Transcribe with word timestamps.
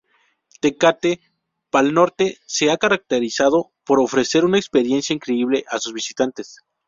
Tecate 0.61 1.21
Pal 1.69 1.93
Norte 1.93 2.39
se 2.47 2.71
ha 2.71 2.77
caracterizado 2.77 3.71
por 3.85 3.99
ofrecer 3.99 4.45
una 4.45 4.57
experiencia 4.57 5.13
increíble 5.13 5.63
a 5.69 5.77
sus 5.77 5.93
visitantes. 5.93 6.57